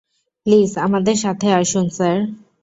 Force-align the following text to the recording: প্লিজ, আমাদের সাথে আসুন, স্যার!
প্লিজ, 0.45 0.71
আমাদের 0.85 1.15
সাথে 1.15 1.47
আসুন, 1.61 1.85
স্যার! 1.89 2.17